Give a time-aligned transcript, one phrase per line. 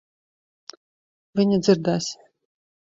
[1.43, 2.13] Viņa dzirdēs.